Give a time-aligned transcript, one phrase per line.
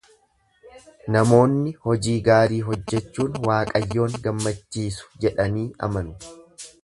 [1.15, 6.35] Namoonni hojii gaarii hojjechuun Waaqayyoon gammachiisu jedhanii amanu.